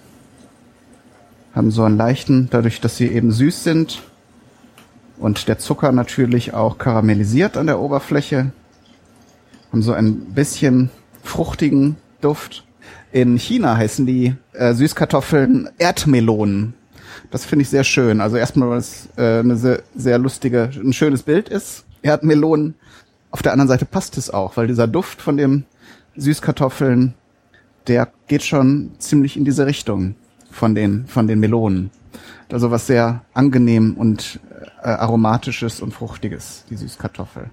Haben 1.54 1.70
so 1.70 1.82
einen 1.84 1.96
leichten, 1.96 2.48
dadurch, 2.50 2.80
dass 2.80 2.96
sie 2.96 3.08
eben 3.08 3.30
süß 3.30 3.62
sind 3.62 4.02
und 5.18 5.48
der 5.48 5.58
Zucker 5.58 5.92
natürlich 5.92 6.54
auch 6.54 6.78
karamellisiert 6.78 7.56
an 7.56 7.66
der 7.66 7.78
Oberfläche. 7.78 8.52
Haben 9.70 9.82
so 9.82 9.92
ein 9.92 10.32
bisschen 10.34 10.90
fruchtigen 11.22 11.96
Duft. 12.20 12.64
In 13.12 13.36
China 13.36 13.76
heißen 13.76 14.06
die 14.06 14.34
äh, 14.52 14.72
Süßkartoffeln 14.72 15.68
Erdmelonen. 15.78 16.74
Das 17.30 17.44
finde 17.44 17.62
ich 17.62 17.68
sehr 17.68 17.84
schön. 17.84 18.20
Also 18.20 18.36
erstmal, 18.36 18.70
weil 18.70 18.78
es 18.78 19.08
äh, 19.16 19.38
eine 19.40 19.56
sehr, 19.56 19.82
sehr 19.94 20.18
lustige, 20.18 20.70
ein 20.74 20.92
schönes 20.92 21.22
Bild 21.22 21.48
ist. 21.48 21.84
Er 22.02 22.12
hat 22.12 22.24
Melonen. 22.24 22.74
Auf 23.30 23.42
der 23.42 23.52
anderen 23.52 23.68
Seite 23.68 23.86
passt 23.86 24.18
es 24.18 24.28
auch, 24.30 24.56
weil 24.56 24.66
dieser 24.66 24.86
Duft 24.86 25.22
von 25.22 25.36
dem 25.36 25.64
Süßkartoffeln, 26.16 27.14
der 27.86 28.08
geht 28.26 28.42
schon 28.42 28.92
ziemlich 28.98 29.36
in 29.36 29.44
diese 29.44 29.66
Richtung 29.66 30.14
von 30.50 30.74
den, 30.74 31.06
von 31.06 31.26
den 31.26 31.40
Melonen. 31.40 31.90
Also 32.50 32.70
was 32.70 32.86
sehr 32.86 33.22
angenehm 33.32 33.96
und 33.96 34.38
äh, 34.82 34.88
aromatisches 34.88 35.80
und 35.80 35.94
fruchtiges, 35.94 36.64
die 36.68 36.76
Süßkartoffel. 36.76 37.48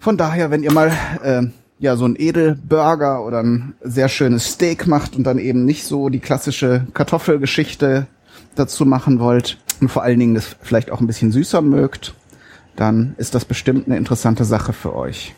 Von 0.00 0.16
daher, 0.16 0.50
wenn 0.50 0.64
ihr 0.64 0.72
mal 0.72 0.92
äh, 1.22 1.42
ja 1.78 1.96
so 1.96 2.06
ein 2.06 2.16
Edelburger 2.18 3.24
oder 3.24 3.42
ein 3.42 3.74
sehr 3.82 4.08
schönes 4.08 4.52
Steak 4.52 4.86
macht 4.86 5.16
und 5.16 5.24
dann 5.24 5.38
eben 5.38 5.64
nicht 5.64 5.84
so 5.84 6.08
die 6.08 6.20
klassische 6.20 6.86
Kartoffelgeschichte 6.94 8.06
dazu 8.54 8.86
machen 8.86 9.18
wollt 9.18 9.58
und 9.80 9.88
vor 9.88 10.02
allen 10.02 10.18
Dingen 10.18 10.34
das 10.34 10.56
vielleicht 10.62 10.90
auch 10.90 11.00
ein 11.00 11.06
bisschen 11.06 11.32
süßer 11.32 11.60
mögt, 11.60 12.14
dann 12.76 13.14
ist 13.18 13.34
das 13.34 13.44
bestimmt 13.44 13.86
eine 13.86 13.96
interessante 13.96 14.44
Sache 14.44 14.72
für 14.72 14.94
euch. 14.94 15.34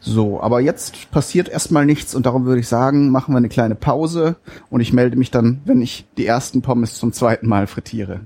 So, 0.00 0.40
aber 0.40 0.60
jetzt 0.60 1.12
passiert 1.12 1.48
erstmal 1.48 1.86
nichts 1.86 2.14
und 2.16 2.26
darum 2.26 2.44
würde 2.44 2.60
ich 2.60 2.66
sagen, 2.66 3.10
machen 3.10 3.34
wir 3.34 3.38
eine 3.38 3.48
kleine 3.48 3.76
Pause 3.76 4.36
und 4.68 4.80
ich 4.80 4.92
melde 4.92 5.16
mich 5.16 5.30
dann, 5.30 5.60
wenn 5.64 5.80
ich 5.80 6.06
die 6.16 6.26
ersten 6.26 6.60
Pommes 6.60 6.94
zum 6.94 7.12
zweiten 7.12 7.46
Mal 7.46 7.68
frittiere. 7.68 8.20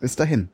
Bis 0.00 0.16
dahin. 0.16 0.48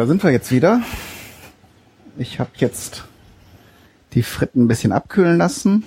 Da 0.00 0.06
sind 0.06 0.24
wir 0.24 0.30
jetzt 0.30 0.50
wieder. 0.50 0.80
Ich 2.16 2.40
habe 2.40 2.48
jetzt 2.56 3.04
die 4.14 4.22
Fritten 4.22 4.64
ein 4.64 4.68
bisschen 4.68 4.92
abkühlen 4.92 5.36
lassen 5.36 5.84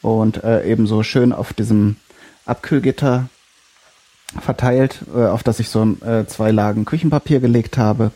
und 0.00 0.42
äh, 0.44 0.64
ebenso 0.64 1.02
schön 1.02 1.34
auf 1.34 1.52
diesem 1.52 1.96
Abkühlgitter 2.46 3.28
verteilt, 4.40 5.00
äh, 5.14 5.26
auf 5.26 5.42
das 5.42 5.60
ich 5.60 5.68
so 5.68 5.82
äh, 6.00 6.24
zwei 6.24 6.52
Lagen 6.52 6.86
Küchenpapier 6.86 7.40
gelegt 7.40 7.76
habe. 7.76 8.12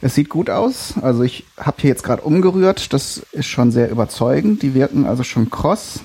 Es 0.00 0.16
sieht 0.16 0.30
gut 0.30 0.50
aus. 0.50 0.94
Also 1.00 1.22
ich 1.22 1.44
habe 1.56 1.76
hier 1.80 1.90
jetzt 1.90 2.02
gerade 2.02 2.22
umgerührt. 2.22 2.92
Das 2.92 3.18
ist 3.30 3.46
schon 3.46 3.70
sehr 3.70 3.88
überzeugend. 3.88 4.62
Die 4.62 4.74
wirken 4.74 5.06
also 5.06 5.22
schon 5.22 5.48
kross. 5.48 6.00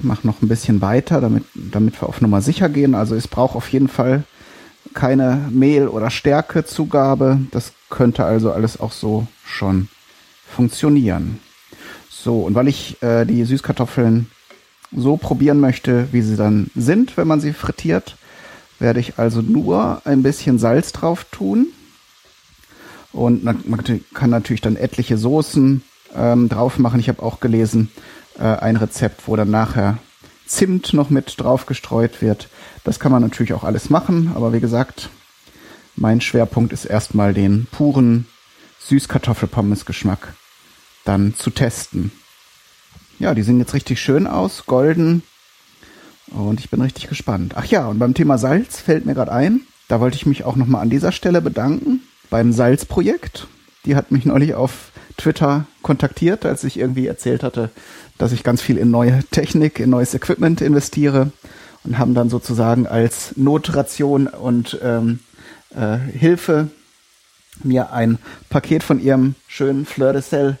Ich 0.00 0.04
mache 0.04 0.26
noch 0.26 0.42
ein 0.42 0.48
bisschen 0.48 0.80
weiter, 0.80 1.20
damit, 1.20 1.44
damit 1.54 2.02
wir 2.02 2.08
auf 2.08 2.20
Nummer 2.20 2.40
sicher 2.40 2.68
gehen. 2.68 2.96
Also 2.96 3.14
es 3.14 3.28
braucht 3.28 3.54
auf 3.54 3.68
jeden 3.68 3.86
Fall 3.86 4.24
keine 4.96 5.48
Mehl- 5.50 5.86
oder 5.86 6.10
Stärkezugabe. 6.10 7.38
Das 7.52 7.72
könnte 7.88 8.24
also 8.24 8.50
alles 8.50 8.80
auch 8.80 8.90
so 8.90 9.28
schon 9.44 9.88
funktionieren. 10.48 11.38
So, 12.10 12.40
und 12.40 12.56
weil 12.56 12.66
ich 12.66 13.00
äh, 13.02 13.24
die 13.24 13.44
Süßkartoffeln 13.44 14.28
so 14.90 15.16
probieren 15.16 15.60
möchte, 15.60 16.08
wie 16.12 16.22
sie 16.22 16.36
dann 16.36 16.70
sind, 16.74 17.16
wenn 17.16 17.28
man 17.28 17.40
sie 17.40 17.52
frittiert, 17.52 18.16
werde 18.78 18.98
ich 18.98 19.18
also 19.18 19.42
nur 19.42 20.02
ein 20.04 20.22
bisschen 20.22 20.58
Salz 20.58 20.92
drauf 20.92 21.26
tun. 21.30 21.68
Und 23.12 23.44
man 23.44 23.62
kann 24.12 24.30
natürlich 24.30 24.60
dann 24.60 24.76
etliche 24.76 25.16
Soßen 25.16 25.82
ähm, 26.14 26.48
drauf 26.48 26.78
machen. 26.78 27.00
Ich 27.00 27.08
habe 27.08 27.22
auch 27.22 27.40
gelesen, 27.40 27.90
äh, 28.38 28.42
ein 28.42 28.76
Rezept, 28.76 29.22
wo 29.26 29.36
dann 29.36 29.50
nachher 29.50 29.98
Zimt 30.46 30.92
noch 30.92 31.10
mit 31.10 31.34
drauf 31.38 31.66
gestreut 31.66 32.22
wird. 32.22 32.48
Das 32.84 33.00
kann 33.00 33.12
man 33.12 33.22
natürlich 33.22 33.52
auch 33.52 33.64
alles 33.64 33.90
machen, 33.90 34.32
aber 34.34 34.52
wie 34.52 34.60
gesagt, 34.60 35.10
mein 35.96 36.20
Schwerpunkt 36.20 36.72
ist 36.72 36.84
erstmal 36.84 37.34
den 37.34 37.66
puren 37.70 38.26
Süßkartoffelpommes-Geschmack 38.80 40.34
dann 41.04 41.34
zu 41.34 41.50
testen. 41.50 42.12
Ja, 43.18 43.34
die 43.34 43.42
sehen 43.42 43.58
jetzt 43.58 43.74
richtig 43.74 44.00
schön 44.00 44.26
aus, 44.26 44.66
golden. 44.66 45.22
Und 46.28 46.60
ich 46.60 46.70
bin 46.70 46.82
richtig 46.82 47.08
gespannt. 47.08 47.54
Ach 47.56 47.64
ja, 47.64 47.86
und 47.86 47.98
beim 47.98 48.14
Thema 48.14 48.36
Salz 48.36 48.80
fällt 48.80 49.06
mir 49.06 49.14
gerade 49.14 49.32
ein, 49.32 49.62
da 49.88 50.00
wollte 50.00 50.16
ich 50.16 50.26
mich 50.26 50.44
auch 50.44 50.56
nochmal 50.56 50.82
an 50.82 50.90
dieser 50.90 51.12
Stelle 51.12 51.40
bedanken 51.40 52.02
beim 52.28 52.52
Salzprojekt. 52.52 53.46
Die 53.86 53.96
hat 53.96 54.10
mich 54.10 54.24
neulich 54.24 54.54
auf 54.54 54.90
Twitter 55.16 55.66
kontaktiert, 55.82 56.44
als 56.44 56.64
ich 56.64 56.78
irgendwie 56.78 57.06
erzählt 57.06 57.42
hatte, 57.42 57.70
dass 58.18 58.32
ich 58.32 58.42
ganz 58.42 58.60
viel 58.60 58.76
in 58.76 58.90
neue 58.90 59.24
Technik, 59.30 59.78
in 59.78 59.90
neues 59.90 60.14
Equipment 60.14 60.60
investiere 60.60 61.30
und 61.84 61.98
haben 61.98 62.14
dann 62.14 62.28
sozusagen 62.28 62.86
als 62.86 63.36
Notration 63.36 64.26
und 64.26 64.78
ähm, 64.82 65.20
äh, 65.74 65.96
Hilfe 65.96 66.68
mir 67.62 67.92
ein 67.92 68.18
Paket 68.50 68.82
von 68.82 69.00
ihrem 69.00 69.34
schönen 69.46 69.86
Fleur 69.86 70.12
de 70.12 70.22
Sel 70.22 70.58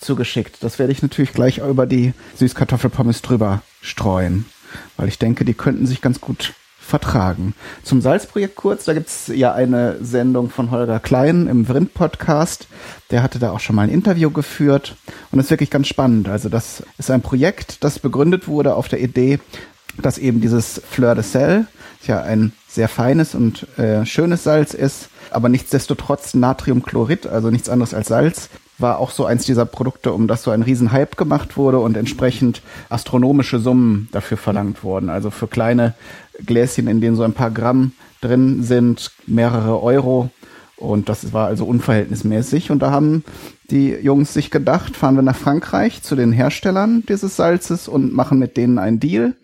zugeschickt. 0.00 0.62
Das 0.62 0.78
werde 0.78 0.92
ich 0.92 1.00
natürlich 1.02 1.32
gleich 1.32 1.58
über 1.58 1.86
die 1.86 2.12
Süßkartoffelpommes 2.36 3.22
drüber 3.22 3.62
streuen, 3.80 4.44
weil 4.96 5.08
ich 5.08 5.18
denke, 5.18 5.44
die 5.44 5.54
könnten 5.54 5.86
sich 5.86 6.02
ganz 6.02 6.20
gut 6.20 6.52
vertragen. 6.84 7.54
Zum 7.82 8.00
Salzprojekt 8.00 8.56
kurz, 8.56 8.84
da 8.84 8.94
gibt's 8.94 9.30
ja 9.34 9.52
eine 9.52 9.96
Sendung 10.04 10.50
von 10.50 10.70
Holger 10.70 11.00
Klein 11.00 11.46
im 11.46 11.66
Vrind-Podcast. 11.66 12.68
Der 13.10 13.22
hatte 13.22 13.38
da 13.38 13.50
auch 13.50 13.60
schon 13.60 13.76
mal 13.76 13.82
ein 13.82 13.90
Interview 13.90 14.30
geführt 14.30 14.96
und 15.32 15.40
ist 15.40 15.50
wirklich 15.50 15.70
ganz 15.70 15.88
spannend. 15.88 16.28
Also 16.28 16.48
das 16.48 16.82
ist 16.98 17.10
ein 17.10 17.22
Projekt, 17.22 17.82
das 17.82 17.98
begründet 17.98 18.48
wurde 18.48 18.74
auf 18.74 18.88
der 18.88 19.00
Idee, 19.00 19.38
dass 20.00 20.18
eben 20.18 20.40
dieses 20.40 20.80
Fleur 20.88 21.14
de 21.14 21.24
Sel 21.24 21.66
ja 22.06 22.22
ein 22.22 22.52
sehr 22.68 22.88
feines 22.88 23.34
und 23.34 23.66
äh, 23.78 24.04
schönes 24.04 24.44
Salz 24.44 24.74
ist, 24.74 25.08
aber 25.30 25.48
nichtsdestotrotz 25.48 26.34
Natriumchlorid, 26.34 27.26
also 27.26 27.50
nichts 27.50 27.68
anderes 27.68 27.94
als 27.94 28.08
Salz, 28.08 28.50
war 28.78 28.98
auch 28.98 29.10
so 29.10 29.24
eins 29.24 29.44
dieser 29.44 29.66
Produkte, 29.66 30.12
um 30.12 30.26
das 30.26 30.42
so 30.42 30.50
ein 30.50 30.62
Riesenhype 30.62 31.16
gemacht 31.16 31.56
wurde 31.56 31.78
und 31.78 31.96
entsprechend 31.96 32.62
astronomische 32.88 33.58
Summen 33.58 34.08
dafür 34.12 34.36
verlangt 34.36 34.82
wurden. 34.82 35.08
Also 35.08 35.30
für 35.30 35.46
kleine 35.46 35.94
Gläschen, 36.44 36.88
in 36.88 37.00
denen 37.00 37.16
so 37.16 37.22
ein 37.22 37.32
paar 37.32 37.50
Gramm 37.50 37.92
drin 38.20 38.62
sind, 38.62 39.12
mehrere 39.26 39.82
Euro. 39.82 40.30
Und 40.76 41.08
das 41.08 41.32
war 41.32 41.46
also 41.46 41.64
unverhältnismäßig. 41.66 42.70
Und 42.70 42.80
da 42.80 42.90
haben 42.90 43.24
die 43.70 43.90
Jungs 43.90 44.34
sich 44.34 44.50
gedacht, 44.50 44.96
fahren 44.96 45.14
wir 45.14 45.22
nach 45.22 45.36
Frankreich 45.36 46.02
zu 46.02 46.16
den 46.16 46.32
Herstellern 46.32 47.04
dieses 47.08 47.36
Salzes 47.36 47.86
und 47.86 48.12
machen 48.12 48.38
mit 48.38 48.56
denen 48.56 48.78
einen 48.78 48.98
Deal. 49.00 49.34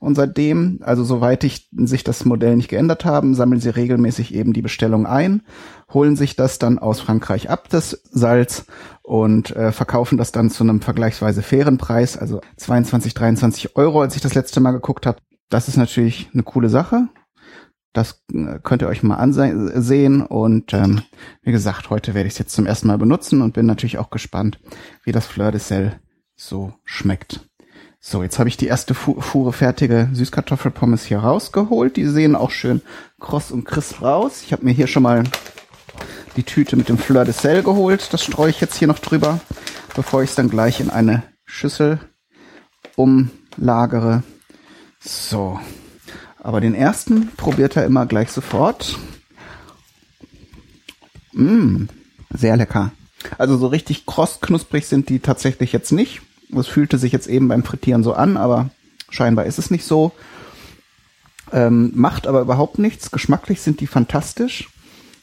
Und 0.00 0.14
seitdem, 0.14 0.78
also 0.82 1.02
soweit 1.02 1.42
ich, 1.42 1.68
sich 1.72 2.04
das 2.04 2.24
Modell 2.24 2.56
nicht 2.56 2.68
geändert 2.68 3.04
haben, 3.04 3.34
sammeln 3.34 3.60
sie 3.60 3.70
regelmäßig 3.70 4.32
eben 4.32 4.52
die 4.52 4.62
Bestellung 4.62 5.06
ein, 5.06 5.42
holen 5.92 6.14
sich 6.14 6.36
das 6.36 6.58
dann 6.58 6.78
aus 6.78 7.00
Frankreich 7.00 7.50
ab, 7.50 7.68
das 7.68 8.00
Salz, 8.10 8.66
und 9.08 9.56
äh, 9.56 9.72
verkaufen 9.72 10.18
das 10.18 10.32
dann 10.32 10.50
zu 10.50 10.62
einem 10.62 10.82
vergleichsweise 10.82 11.40
fairen 11.40 11.78
Preis, 11.78 12.18
also 12.18 12.42
22, 12.58 13.14
23 13.14 13.74
Euro, 13.74 14.02
als 14.02 14.14
ich 14.16 14.20
das 14.20 14.34
letzte 14.34 14.60
Mal 14.60 14.72
geguckt 14.72 15.06
habe. 15.06 15.18
Das 15.48 15.66
ist 15.66 15.78
natürlich 15.78 16.28
eine 16.34 16.42
coole 16.42 16.68
Sache. 16.68 17.08
Das 17.94 18.22
äh, 18.34 18.58
könnt 18.62 18.82
ihr 18.82 18.88
euch 18.88 19.02
mal 19.02 19.16
ansehen. 19.16 20.20
Und 20.20 20.74
ähm, 20.74 21.00
wie 21.40 21.52
gesagt, 21.52 21.88
heute 21.88 22.12
werde 22.12 22.26
ich 22.26 22.34
es 22.34 22.38
jetzt 22.38 22.54
zum 22.54 22.66
ersten 22.66 22.86
Mal 22.86 22.98
benutzen 22.98 23.40
und 23.40 23.54
bin 23.54 23.64
natürlich 23.64 23.96
auch 23.96 24.10
gespannt, 24.10 24.60
wie 25.04 25.12
das 25.12 25.26
Fleur 25.26 25.52
de 25.52 25.60
Sel 25.60 25.98
so 26.36 26.74
schmeckt. 26.84 27.47
So, 28.10 28.22
jetzt 28.22 28.38
habe 28.38 28.48
ich 28.48 28.56
die 28.56 28.68
erste 28.68 28.94
Fu 28.94 29.20
Fuhre 29.20 29.52
fertige 29.52 30.08
Süßkartoffelpommes 30.14 31.04
hier 31.04 31.18
rausgeholt. 31.18 31.94
Die 31.98 32.06
sehen 32.06 32.36
auch 32.36 32.50
schön 32.50 32.80
kross 33.20 33.50
und 33.50 33.66
crisp 33.66 34.00
raus. 34.00 34.40
Ich 34.46 34.52
habe 34.54 34.64
mir 34.64 34.72
hier 34.72 34.86
schon 34.86 35.02
mal 35.02 35.24
die 36.34 36.42
Tüte 36.42 36.76
mit 36.76 36.88
dem 36.88 36.96
Fleur 36.96 37.26
de 37.26 37.34
Sel 37.34 37.62
geholt. 37.62 38.08
Das 38.14 38.24
streue 38.24 38.48
ich 38.48 38.62
jetzt 38.62 38.76
hier 38.76 38.88
noch 38.88 38.98
drüber, 38.98 39.40
bevor 39.94 40.22
ich 40.22 40.30
es 40.30 40.36
dann 40.36 40.48
gleich 40.48 40.80
in 40.80 40.88
eine 40.88 41.22
Schüssel 41.44 42.00
umlagere. 42.96 44.22
So. 45.00 45.60
Aber 46.42 46.62
den 46.62 46.74
ersten 46.74 47.28
probiert 47.36 47.76
er 47.76 47.84
immer 47.84 48.06
gleich 48.06 48.32
sofort. 48.32 48.98
Mmh, 51.34 51.88
sehr 52.30 52.56
lecker. 52.56 52.90
Also 53.36 53.58
so 53.58 53.66
richtig 53.66 54.06
kross 54.06 54.40
knusprig 54.40 54.86
sind 54.86 55.10
die 55.10 55.18
tatsächlich 55.18 55.74
jetzt 55.74 55.92
nicht. 55.92 56.22
Das 56.50 56.66
fühlte 56.66 56.98
sich 56.98 57.12
jetzt 57.12 57.26
eben 57.26 57.48
beim 57.48 57.64
Frittieren 57.64 58.02
so 58.02 58.14
an, 58.14 58.36
aber 58.36 58.70
scheinbar 59.10 59.46
ist 59.46 59.58
es 59.58 59.70
nicht 59.70 59.84
so. 59.84 60.12
Ähm, 61.52 61.92
macht 61.94 62.26
aber 62.26 62.40
überhaupt 62.40 62.78
nichts. 62.78 63.10
Geschmacklich 63.10 63.60
sind 63.60 63.80
die 63.80 63.86
fantastisch. 63.86 64.68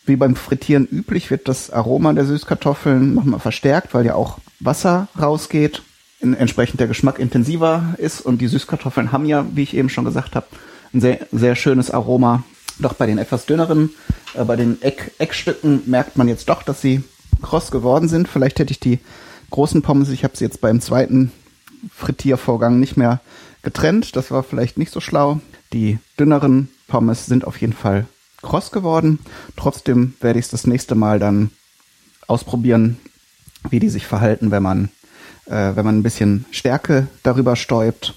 Wie 0.05 0.15
beim 0.15 0.35
Frittieren 0.35 0.87
üblich 0.87 1.31
wird 1.31 1.47
das 1.47 1.71
Aroma 1.71 2.13
der 2.13 2.25
Süßkartoffeln 2.25 3.13
nochmal 3.13 3.39
verstärkt, 3.39 3.93
weil 3.93 4.05
ja 4.05 4.15
auch 4.15 4.37
Wasser 4.59 5.07
rausgeht. 5.19 5.81
In, 6.19 6.33
entsprechend 6.33 6.79
der 6.79 6.87
Geschmack 6.87 7.19
intensiver 7.19 7.95
ist 7.97 8.21
und 8.21 8.39
die 8.39 8.47
Süßkartoffeln 8.47 9.11
haben 9.11 9.25
ja, 9.25 9.45
wie 9.53 9.63
ich 9.63 9.75
eben 9.75 9.89
schon 9.89 10.05
gesagt 10.05 10.35
habe, 10.35 10.47
ein 10.93 11.01
sehr, 11.01 11.27
sehr 11.31 11.55
schönes 11.55 11.91
Aroma. 11.91 12.43
Doch 12.79 12.93
bei 12.93 13.05
den 13.05 13.17
etwas 13.17 13.45
dünneren, 13.45 13.89
äh, 14.33 14.43
bei 14.43 14.55
den 14.55 14.81
Eck, 14.81 15.11
Eckstücken 15.17 15.81
merkt 15.85 16.17
man 16.17 16.27
jetzt 16.27 16.49
doch, 16.49 16.63
dass 16.63 16.81
sie 16.81 17.03
kross 17.41 17.71
geworden 17.71 18.07
sind. 18.07 18.27
Vielleicht 18.27 18.59
hätte 18.59 18.71
ich 18.71 18.79
die 18.79 18.99
großen 19.55 19.81
Pommes, 19.81 20.09
ich 20.09 20.25
habe 20.25 20.35
sie 20.35 20.43
jetzt 20.43 20.59
beim 20.59 20.81
zweiten 20.81 21.31
Frittiervorgang 21.89 22.77
nicht 22.77 22.97
mehr 22.97 23.21
getrennt. 23.61 24.17
Das 24.17 24.29
war 24.29 24.43
vielleicht 24.43 24.77
nicht 24.77 24.91
so 24.91 24.99
schlau. 24.99 25.39
Die 25.71 25.97
dünneren 26.19 26.67
Pommes 26.89 27.25
sind 27.25 27.47
auf 27.47 27.61
jeden 27.61 27.71
Fall 27.71 28.05
kross 28.41 28.73
geworden. 28.73 29.19
Trotzdem 29.55 30.13
werde 30.19 30.39
ich 30.39 30.45
es 30.45 30.51
das 30.51 30.67
nächste 30.67 30.95
Mal 30.95 31.19
dann 31.19 31.51
ausprobieren, 32.27 32.97
wie 33.69 33.79
die 33.79 33.87
sich 33.87 34.05
verhalten, 34.05 34.51
wenn 34.51 34.61
man, 34.61 34.89
äh, 35.45 35.73
wenn 35.73 35.85
man 35.85 35.99
ein 35.99 36.03
bisschen 36.03 36.43
Stärke 36.51 37.07
darüber 37.23 37.55
stäubt. 37.55 38.13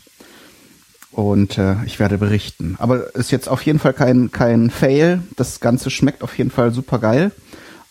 Und 1.13 1.57
äh, 1.57 1.77
ich 1.85 2.01
werde 2.01 2.19
berichten. 2.19 2.75
Aber 2.81 3.15
ist 3.15 3.31
jetzt 3.31 3.49
auf 3.49 3.63
jeden 3.63 3.79
Fall 3.79 3.93
kein, 3.93 4.33
kein 4.33 4.71
Fail. 4.71 5.23
Das 5.37 5.61
Ganze 5.61 5.91
schmeckt 5.91 6.25
auf 6.25 6.37
jeden 6.37 6.51
Fall 6.51 6.73
super 6.73 6.99
geil. 6.99 7.31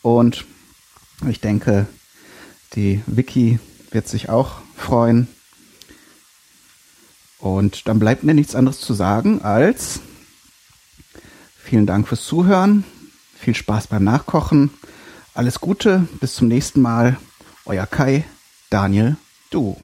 Und 0.02 0.44
ich 1.30 1.40
denke, 1.40 1.88
die 2.76 3.02
Vicky 3.06 3.60
wird 3.92 4.08
sich 4.08 4.30
auch 4.30 4.62
freuen. 4.76 5.28
Und 7.40 7.88
dann 7.88 8.00
bleibt 8.00 8.24
mir 8.24 8.34
nichts 8.34 8.56
anderes 8.56 8.80
zu 8.80 8.94
sagen 8.94 9.42
als 9.42 10.00
vielen 11.68 11.86
Dank 11.86 12.08
fürs 12.08 12.24
Zuhören. 12.24 12.84
Viel 13.38 13.56
Spaß 13.56 13.88
beim 13.88 14.04
Nachkochen. 14.04 14.72
Alles 15.34 15.60
Gute, 15.60 16.08
bis 16.20 16.36
zum 16.36 16.48
nächsten 16.48 16.82
Mal. 16.82 17.18
Euer 17.66 17.86
Kai, 17.86 18.24
Daniel, 18.70 19.18
du. 19.52 19.78